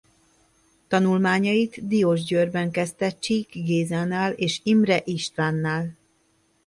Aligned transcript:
Tanulmányait 0.87 1.87
Diósgyőrben 1.87 2.71
kezdte 2.71 3.11
Csík 3.19 3.51
Gézánál 3.51 4.31
és 4.31 4.59
Imreh 4.63 5.01
Istvánnál. 5.07 5.97